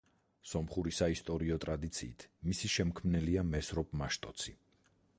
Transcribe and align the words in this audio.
სომხური 0.51 0.93
საისტორიო 0.99 1.59
ტრადიციით 1.67 2.27
მისი 2.49 2.73
შემქმნელია 2.79 3.47
მესროპ 3.55 3.97
მაშტოცი. 4.03 4.61